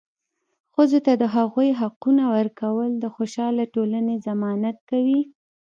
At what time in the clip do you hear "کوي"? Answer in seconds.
4.89-5.21